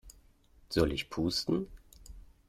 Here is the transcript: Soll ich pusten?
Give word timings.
Soll 0.69 0.93
ich 0.93 1.11
pusten? 1.11 1.67